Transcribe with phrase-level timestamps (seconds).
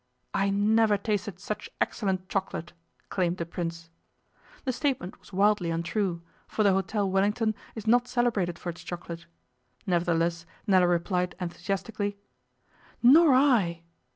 [0.33, 2.73] 'I never tasted such excellent chocolate,'
[3.09, 3.91] claimed the Prince.
[4.65, 9.27] The statement was wildly untrue, for the Hôtel Wellington is not celebrated for its chocolate.
[9.85, 12.17] Nevertheless Nella replied enthusiastically,
[13.03, 13.83] 'Nor I.